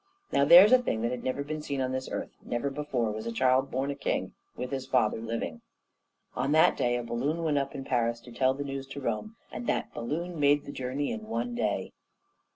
Now, 0.31 0.45
there's 0.45 0.71
a 0.71 0.79
thing 0.81 1.03
that 1.03 1.11
had 1.11 1.23
never 1.23 1.43
been 1.43 1.61
seen 1.61 1.79
on 1.79 1.91
this 1.91 2.09
earth; 2.09 2.31
never 2.43 2.71
before 2.71 3.11
was 3.11 3.27
a 3.27 3.31
child 3.31 3.69
born 3.69 3.91
a 3.91 3.95
king 3.95 4.33
with 4.57 4.71
his 4.71 4.87
father 4.87 5.19
living. 5.21 5.61
On 6.35 6.53
that 6.53 6.75
day 6.75 6.95
a 6.97 7.03
balloon 7.03 7.43
went 7.43 7.59
up 7.59 7.75
in 7.75 7.83
Paris 7.85 8.19
to 8.21 8.31
tell 8.31 8.55
the 8.55 8.63
news 8.63 8.87
to 8.87 8.99
Rome, 8.99 9.35
and 9.51 9.67
that 9.67 9.93
balloon 9.93 10.39
made 10.39 10.65
the 10.65 10.71
journey 10.71 11.11
in 11.11 11.27
one 11.27 11.53
day. 11.53 11.91